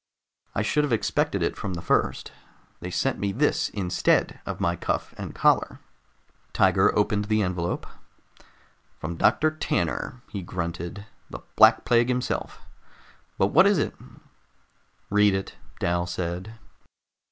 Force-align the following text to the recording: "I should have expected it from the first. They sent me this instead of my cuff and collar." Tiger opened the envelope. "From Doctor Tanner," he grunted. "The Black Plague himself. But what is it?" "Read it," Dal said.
"I 0.55 0.63
should 0.63 0.83
have 0.83 0.91
expected 0.91 1.43
it 1.43 1.55
from 1.55 1.75
the 1.75 1.81
first. 1.83 2.31
They 2.79 2.89
sent 2.89 3.19
me 3.19 3.31
this 3.31 3.69
instead 3.69 4.39
of 4.47 4.59
my 4.59 4.75
cuff 4.75 5.13
and 5.15 5.35
collar." 5.35 5.77
Tiger 6.53 6.91
opened 6.97 7.25
the 7.25 7.43
envelope. 7.43 7.85
"From 8.97 9.15
Doctor 9.15 9.51
Tanner," 9.51 10.23
he 10.31 10.41
grunted. 10.41 11.05
"The 11.29 11.41
Black 11.55 11.85
Plague 11.85 12.07
himself. 12.09 12.61
But 13.37 13.51
what 13.53 13.67
is 13.67 13.77
it?" 13.77 13.93
"Read 15.11 15.35
it," 15.35 15.53
Dal 15.79 16.07
said. 16.07 16.53